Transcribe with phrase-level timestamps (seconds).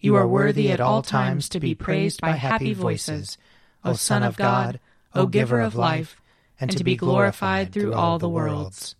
[0.00, 3.36] You are worthy at all times to be praised by happy voices,
[3.84, 4.80] O Son of God,
[5.14, 6.22] O Giver of life,
[6.58, 8.94] and to be glorified through all the worlds.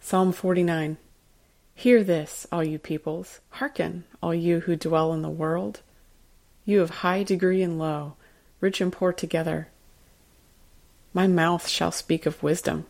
[0.00, 0.96] Psalm 49
[1.74, 5.80] Hear this, all you peoples, hearken, all you who dwell in the world,
[6.64, 8.14] you of high degree and low,
[8.60, 9.68] rich and poor together.
[11.12, 12.86] My mouth shall speak of wisdom,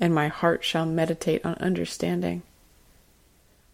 [0.00, 2.42] and my heart shall meditate on understanding.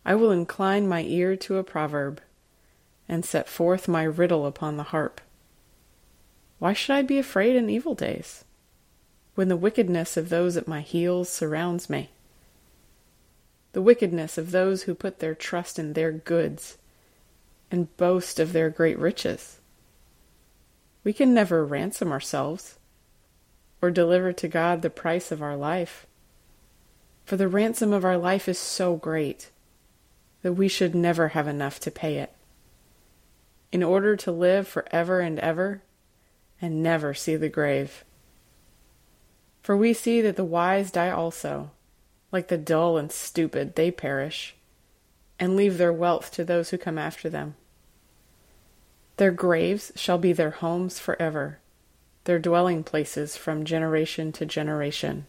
[0.06, 2.20] I will incline my ear to a proverb,
[3.08, 5.20] and set forth my riddle upon the harp.
[6.60, 8.44] Why should I be afraid in evil days,
[9.34, 12.10] when the wickedness of those at my heels surrounds me?
[13.72, 16.78] The wickedness of those who put their trust in their goods
[17.68, 19.58] and boast of their great riches.
[21.02, 22.78] We can never ransom ourselves
[23.82, 26.06] or deliver to God the price of our life.
[27.24, 29.50] For the ransom of our life is so great
[30.46, 32.32] that we should never have enough to pay it.
[33.72, 35.82] In order to live for ever and ever
[36.62, 38.04] and never see the grave.
[39.60, 41.72] For we see that the wise die also,
[42.30, 44.54] like the dull and stupid, they perish,
[45.40, 47.56] and leave their wealth to those who come after them.
[49.16, 51.58] Their graves shall be their homes forever
[52.22, 55.26] their dwelling places from generation to generation,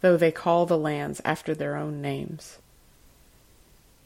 [0.00, 2.58] though they call the lands after their own names.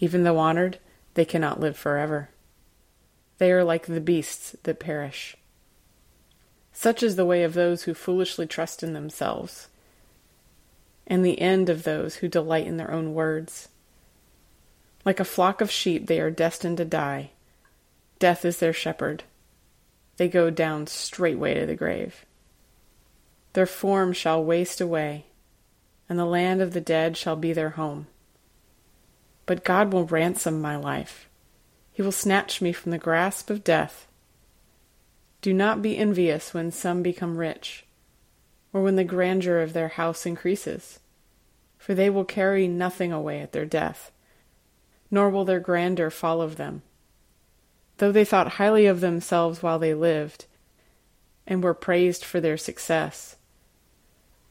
[0.01, 0.79] Even though honored,
[1.15, 2.31] they cannot live forever.
[3.39, 5.37] They are like the beasts that perish.
[6.73, 9.69] Such is the way of those who foolishly trust in themselves,
[11.07, 13.69] and the end of those who delight in their own words.
[15.05, 17.31] Like a flock of sheep, they are destined to die.
[18.19, 19.25] Death is their shepherd
[20.19, 22.27] they go down straightway to the grave.
[23.55, 25.27] Their form shall waste away,
[26.09, 28.09] and the land of the dead shall be their home.
[29.49, 31.29] But God will ransom my life.
[31.91, 34.07] He will snatch me from the grasp of death.
[35.43, 37.85] Do not be envious when some become rich,
[38.73, 41.01] or when the grandeur of their house increases,
[41.77, 44.13] for they will carry nothing away at their death,
[45.11, 46.83] nor will their grandeur follow them
[47.99, 50.47] though they thought highly of themselves while they lived,
[51.47, 53.37] and were praised for their success.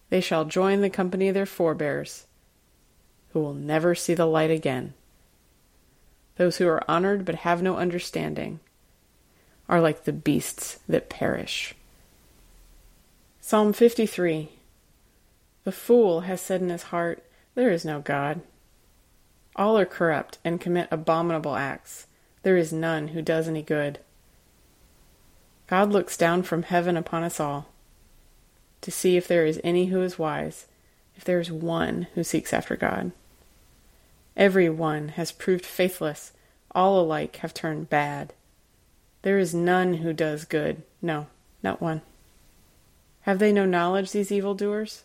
[0.09, 2.26] They shall join the company of their forebears,
[3.31, 4.93] who will never see the light again.
[6.38, 8.59] Those who are honored but have no understanding
[9.67, 11.75] are like the beasts that perish.
[13.41, 14.49] Psalm 53
[15.63, 17.23] The fool has said in his heart,
[17.55, 18.41] There is no God.
[19.55, 22.05] All are corrupt and commit abominable acts.
[22.44, 23.99] There is none who does any good.
[25.68, 27.68] God looks down from heaven upon us all
[28.81, 30.68] to see if there is any who is wise,
[31.18, 33.12] if there is one who seeks after God.
[34.38, 36.31] Every one has proved faithless,
[36.72, 38.34] all alike have turned bad.
[39.24, 41.28] There is none who does good, no,
[41.64, 42.02] not one.
[43.22, 45.04] Have they no knowledge, these evildoers,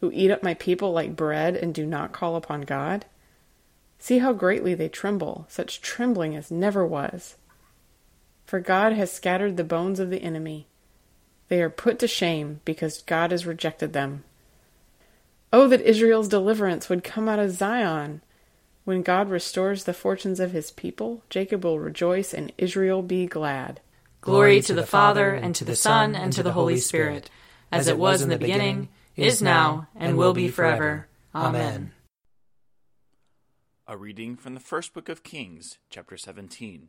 [0.00, 3.04] who eat up my people like bread and do not call upon God?
[3.98, 7.36] See how greatly they tremble, such trembling as never was.
[8.46, 10.66] For God has scattered the bones of the enemy.
[11.48, 14.24] They are put to shame because God has rejected them.
[15.52, 18.22] Oh, that Israel's deliverance would come out of Zion!
[18.84, 23.80] When God restores the fortunes of his people, Jacob will rejoice and Israel be glad.
[24.22, 27.28] Glory to the Father, and to the Son, and to the Holy Spirit,
[27.70, 31.08] as it was in the beginning, is now, and will be forever.
[31.34, 31.92] Amen.
[33.86, 36.88] A reading from the first book of Kings, chapter 17.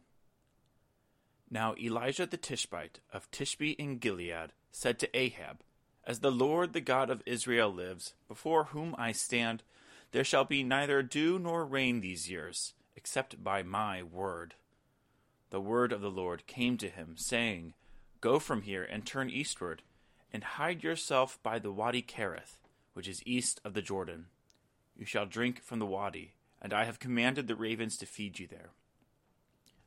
[1.50, 5.60] Now Elijah the Tishbite of Tishbe in Gilead said to Ahab,
[6.05, 9.63] As the Lord the God of Israel lives, before whom I stand,
[10.11, 14.55] there shall be neither dew nor rain these years, except by my word
[15.53, 17.75] the word of the Lord came to him, saying,
[18.21, 19.83] Go from here and turn eastward,
[20.33, 22.57] and hide yourself by the Wadi Kerith,
[22.94, 24.25] which is east of the Jordan.
[24.97, 28.47] You shall drink from the wadi, and I have commanded the ravens to feed you
[28.47, 28.71] there.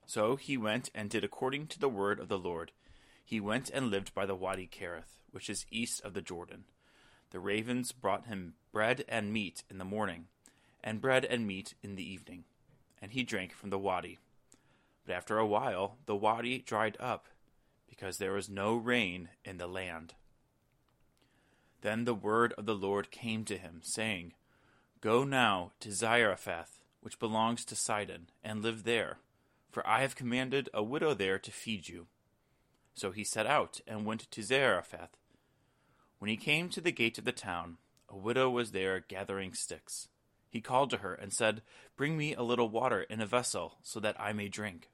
[0.06, 2.70] So he went and did according to the word of the Lord.
[3.26, 6.64] He went and lived by the Wadi Kerith, which is east of the Jordan.
[7.31, 10.28] The ravens brought him bread and meat in the morning,
[10.82, 12.44] and bread and meat in the evening,
[13.02, 14.20] and he drank from the wadi.
[15.05, 17.26] But after a while the wadi dried up,
[17.88, 20.14] because there was no rain in the land.
[21.81, 24.34] Then the word of the Lord came to him, saying,
[25.00, 29.19] Go now to Zarephath, which belongs to Sidon, and live there,
[29.69, 32.06] for I have commanded a widow there to feed you.
[32.96, 35.16] So he set out and went to Zarephath.
[36.19, 37.76] When he came to the gate of the town,
[38.08, 40.08] a widow was there gathering sticks.
[40.48, 41.60] He called to her and said,
[41.96, 44.88] Bring me a little water in a vessel, so that I may drink.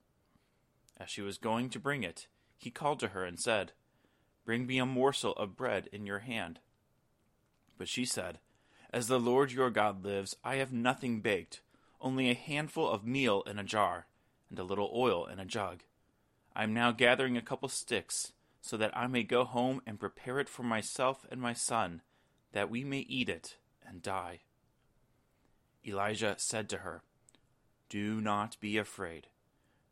[0.98, 2.26] As she was going to bring it,
[2.58, 3.70] he called to her and said,
[4.44, 6.58] Bring me a morsel of bread in your hand.
[7.78, 8.40] But she said,
[8.92, 11.60] As the Lord your God lives, I have nothing baked,
[12.00, 14.06] only a handful of meal in a jar,
[14.50, 15.84] and a little oil in a jug.
[16.54, 20.38] I am now gathering a couple sticks, so that I may go home and prepare
[20.38, 22.02] it for myself and my son,
[22.52, 23.56] that we may eat it
[23.86, 24.40] and die.
[25.86, 27.02] Elijah said to her,
[27.88, 29.28] Do not be afraid.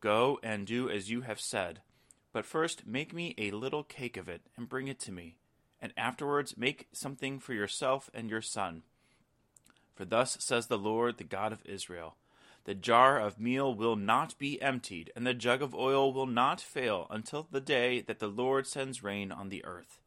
[0.01, 1.81] Go and do as you have said.
[2.33, 5.37] But first make me a little cake of it, and bring it to me.
[5.81, 8.83] And afterwards make something for yourself and your son.
[9.95, 12.17] For thus says the Lord, the God of Israel
[12.71, 16.61] The jar of meal will not be emptied, and the jug of oil will not
[16.61, 19.99] fail until the day that the Lord sends rain on the earth.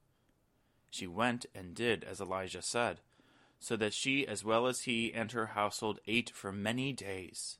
[0.90, 3.02] She went and did as Elijah said,
[3.60, 7.58] so that she as well as he and her household ate for many days.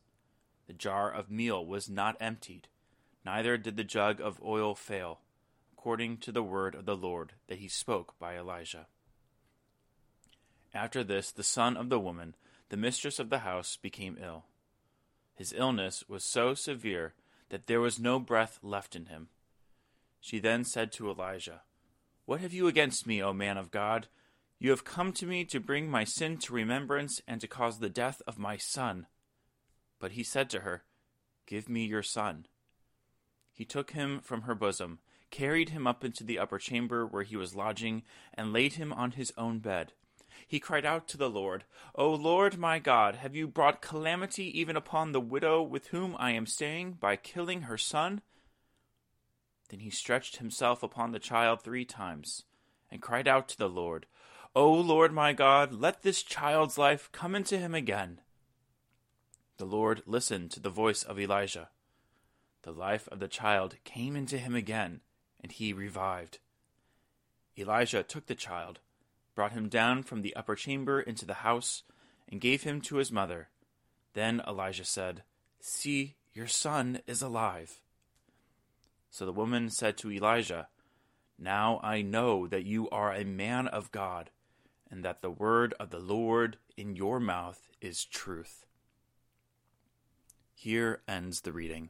[0.68, 2.70] The jar of meal was not emptied,
[3.26, 5.20] neither did the jug of oil fail,
[5.74, 8.88] according to the word of the Lord that he spoke by Elijah.
[10.74, 12.36] After this, the son of the woman,
[12.70, 14.46] the mistress of the house, became ill.
[15.36, 17.14] His illness was so severe
[17.50, 19.30] that there was no breath left in him.
[20.20, 21.62] She then said to Elijah,
[22.26, 24.08] What have you against me, O man of God?
[24.60, 27.90] You have come to me to bring my sin to remembrance and to cause the
[27.90, 29.08] death of my son.
[30.00, 30.84] But he said to her,
[31.46, 32.46] Give me your son.
[33.52, 37.36] He took him from her bosom, carried him up into the upper chamber where he
[37.36, 38.04] was lodging,
[38.34, 39.94] and laid him on his own bed.
[40.48, 41.64] He cried out to the Lord,
[41.96, 46.32] O Lord my God, have you brought calamity even upon the widow with whom I
[46.32, 48.22] am staying by killing her son?
[49.70, 52.44] Then he stretched himself upon the child three times,
[52.92, 54.06] and cried out to the Lord,
[54.56, 58.20] O Lord my God, let this child's life come into him again.
[59.58, 61.70] The Lord listened to the voice of Elijah.
[62.62, 65.02] The life of the child came into him again,
[65.42, 66.40] and he revived.
[67.58, 68.80] Elijah took the child,
[69.36, 71.84] brought him down from the upper chamber into the house,
[72.30, 73.50] and gave him to his mother.
[74.14, 75.24] Then Elijah said,
[75.60, 77.82] See, your son is alive.
[79.10, 80.68] So the woman said to Elijah,
[81.38, 84.32] Now I know that you are a man of God,
[84.90, 88.66] and that the word of the Lord in your mouth is truth.
[90.56, 91.90] Here ends the reading.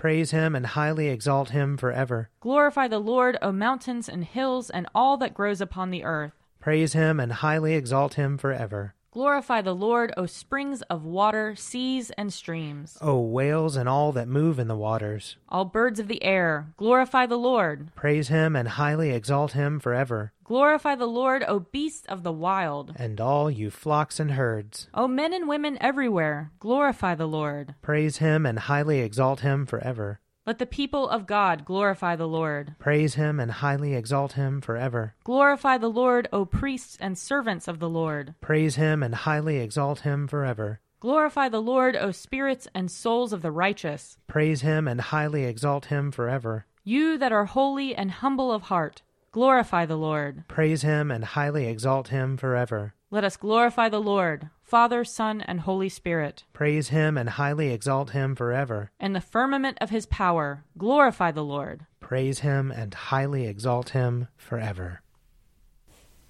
[0.00, 2.30] Praise him and highly exalt him forever.
[2.40, 6.32] Glorify the Lord, O mountains and hills, and all that grows upon the earth.
[6.58, 8.94] Praise him and highly exalt him forever.
[9.10, 12.96] Glorify the Lord, O springs of water, seas, and streams.
[13.02, 15.36] O whales and all that move in the waters.
[15.50, 17.94] All birds of the air, glorify the Lord.
[17.94, 20.32] Praise him and highly exalt him forever.
[20.50, 22.92] Glorify the Lord, O beasts of the wild.
[22.96, 24.88] And all you flocks and herds.
[24.92, 27.76] O men and women everywhere, glorify the Lord.
[27.82, 30.18] Praise him and highly exalt him forever.
[30.44, 32.74] Let the people of God glorify the Lord.
[32.80, 35.14] Praise him and highly exalt him forever.
[35.22, 38.34] Glorify the Lord, O priests and servants of the Lord.
[38.40, 40.80] Praise him and highly exalt him forever.
[40.98, 44.18] Glorify the Lord, O spirits and souls of the righteous.
[44.26, 46.66] Praise him and highly exalt him forever.
[46.82, 50.44] You that are holy and humble of heart, glorify the Lord.
[50.48, 52.94] Praise him and highly exalt him forever.
[53.10, 56.44] Let us glorify the Lord, Father, Son, and Holy Spirit.
[56.52, 58.92] Praise him and highly exalt him forever.
[59.00, 61.86] In the firmament of his power, glorify the Lord.
[61.98, 65.02] Praise him and highly exalt him forever.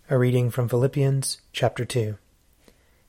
[0.09, 2.17] A reading from Philippians chapter 2.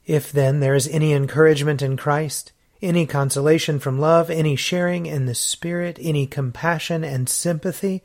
[0.05, 5.25] If then there is any encouragement in Christ, any consolation from love, any sharing in
[5.27, 8.03] the Spirit, any compassion and sympathy,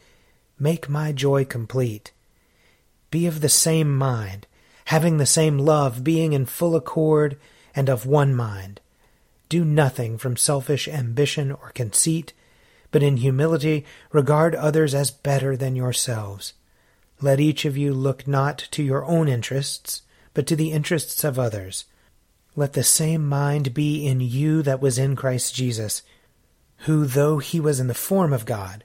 [0.58, 2.12] make my joy complete.
[3.10, 4.46] Be of the same mind,
[4.86, 7.38] having the same love, being in full accord
[7.74, 8.80] and of one mind.
[9.48, 12.32] Do nothing from selfish ambition or conceit,
[12.90, 16.54] but in humility regard others as better than yourselves.
[17.20, 20.02] Let each of you look not to your own interests,
[20.34, 21.84] but to the interests of others.
[22.54, 26.02] Let the same mind be in you that was in Christ Jesus,
[26.80, 28.84] who, though he was in the form of God,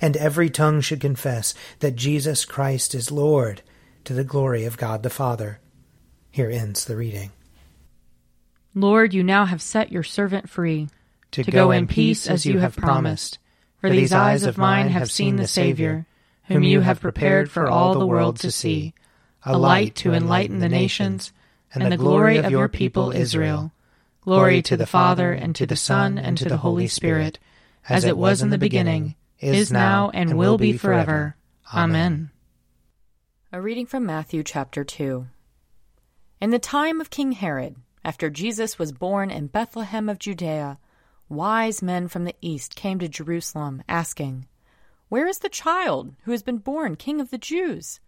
[0.00, 3.62] and every tongue should confess that Jesus Christ is Lord,
[4.04, 5.60] to the glory of God the Father.
[6.30, 7.32] Here ends the reading.
[8.74, 10.88] Lord, you now have set your servant free
[11.32, 13.38] To, go, in peace as you have promised.
[13.80, 16.06] For these eyes of mine have seen the Savior,
[16.44, 18.94] whom you have prepared for all the world to see,
[19.44, 21.32] a light to enlighten the nations,
[21.72, 23.72] and the glory of your people Israel.
[24.22, 27.38] Glory to the Father, and to the Son, and to the Holy Spirit,
[27.88, 31.36] as it was in the beginning, is now, and will be forever.
[31.74, 32.30] Amen.
[33.52, 35.26] A reading from Matthew chapter 2.
[36.40, 40.78] In the time of King Herod, after Jesus was born in Bethlehem of Judea,
[41.28, 44.46] wise men from the east came to Jerusalem, asking,
[45.08, 48.00] Where is the child who has been born King of the Jews?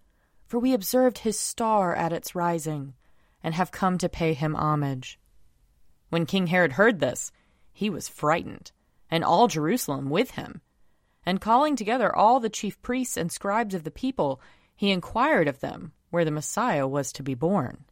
[0.46, 2.94] For we observed his star at its rising,
[3.42, 5.18] and have come to pay him homage.
[6.10, 7.32] When King Herod heard this,
[7.72, 8.70] he was frightened,
[9.10, 10.60] and all Jerusalem with him.
[11.24, 14.40] And calling together all the chief priests and scribes of the people,
[14.74, 17.84] he inquired of them where the Messiah was to be born.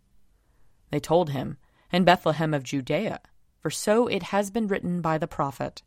[0.91, 1.57] They told him,
[1.93, 3.21] In Bethlehem of Judea,
[3.61, 5.83] for so it has been written by the prophet.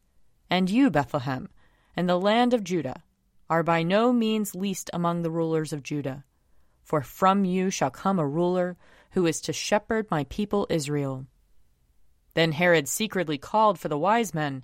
[0.50, 1.50] And you, Bethlehem,
[1.96, 3.04] and the land of Judah,
[3.50, 6.24] are by no means least among the rulers of Judah.
[6.84, 8.78] For from you shall come a ruler
[9.12, 11.28] who is to shepherd my people Israel.
[12.34, 14.64] Then Herod secretly called for the wise men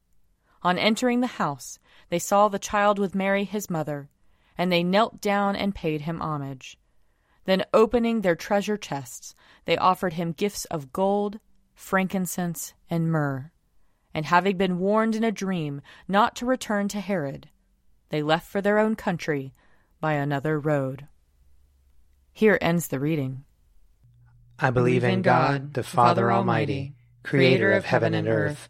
[0.63, 4.09] On entering the house, they saw the child with Mary his mother,
[4.57, 6.77] and they knelt down and paid him homage.
[7.45, 9.33] Then, opening their treasure chests,
[9.65, 11.39] they offered him gifts of gold,
[11.73, 13.51] frankincense, and myrrh.
[14.13, 17.49] And having been warned in a dream not to return to Herod,
[18.09, 19.53] they left for their own country
[19.99, 21.07] by another road.
[22.33, 23.45] Here ends the reading.
[24.59, 28.69] I believe in God, the Father Almighty, creator of heaven and earth.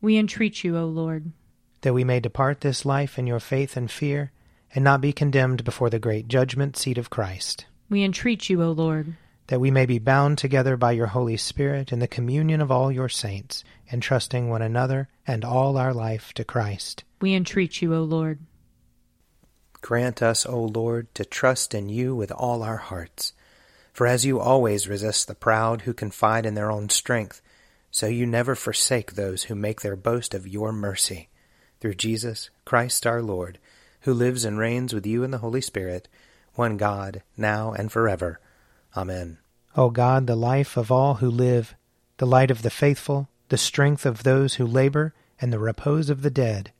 [0.00, 1.32] We entreat you, O Lord.
[1.80, 4.32] That we may depart this life in your faith and fear,
[4.74, 7.66] and not be condemned before the great judgment seat of Christ.
[7.90, 9.16] We entreat you, O Lord.
[9.48, 12.92] That we may be bound together by your Holy Spirit in the communion of all
[12.92, 17.02] your saints, entrusting one another and all our life to Christ.
[17.20, 18.40] We entreat you, O Lord.
[19.80, 23.32] Grant us, O Lord, to trust in you with all our hearts.
[23.92, 27.40] For as you always resist the proud who confide in their own strength,
[27.98, 31.28] so you never forsake those who make their boast of your mercy.
[31.80, 33.58] Through Jesus Christ our Lord,
[34.02, 36.06] who lives and reigns with you in the Holy Spirit,
[36.54, 38.38] one God, now and forever.
[38.96, 39.38] Amen.
[39.76, 41.74] O God, the life of all who live,
[42.18, 46.22] the light of the faithful, the strength of those who labor, and the repose of
[46.22, 46.70] the dead,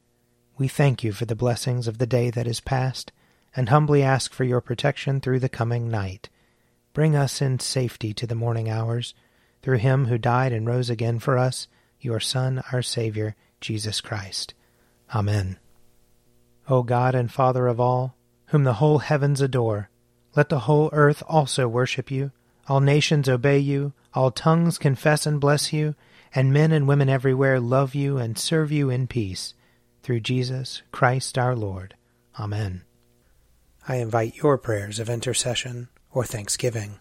[0.57, 3.11] we thank you for the blessings of the day that is past,
[3.57, 6.29] and humbly ask for your protection through the coming night.
[6.93, 9.15] Bring us in safety to the morning hours,
[9.63, 11.69] through him who died and rose again for us,
[12.01, 14.55] your Son, our Saviour, Jesus Christ.
[15.15, 15.59] Amen.
[16.69, 18.15] O God and Father of all,
[18.47, 19.91] whom the whole heavens adore,
[20.37, 22.31] let the whole earth also worship you,
[22.69, 25.95] all nations obey you, all tongues confess and bless you,
[26.35, 29.55] and men and women everywhere love you and serve you in peace
[30.03, 31.95] through Jesus Christ our Lord.
[32.39, 32.83] Amen.
[33.87, 37.01] I invite your prayers of intercession or thanksgiving.